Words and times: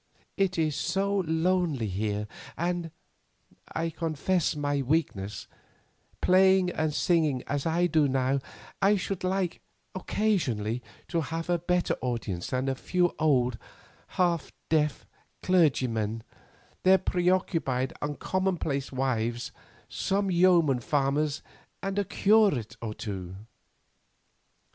It 0.35 0.57
is 0.57 0.75
so 0.75 1.17
lonely 1.27 1.85
here, 1.87 2.27
and—I 2.57 3.91
confess 3.91 4.55
my 4.55 4.81
weakness—playing 4.81 6.71
and 6.71 6.91
singing 6.91 7.43
as 7.45 7.67
I 7.67 7.85
do 7.85 8.07
now, 8.07 8.39
I 8.81 8.95
should 8.95 9.23
like, 9.23 9.61
occasionally, 9.93 10.81
to 11.09 11.21
have 11.21 11.51
a 11.51 11.59
better 11.59 11.95
audience 12.01 12.47
than 12.47 12.67
a 12.67 12.73
few 12.73 13.13
old, 13.19 13.59
half 14.17 14.51
deaf 14.69 15.05
clergymen, 15.43 16.23
their 16.81 16.97
preoccupied 16.97 17.93
and 18.01 18.17
commonplace 18.17 18.91
wives, 18.91 19.51
some 19.87 20.31
yeomen 20.31 20.79
farmers, 20.79 21.43
and 21.83 21.99
a 21.99 22.05
curate 22.05 22.75
or 22.81 22.95
two. 22.95 23.35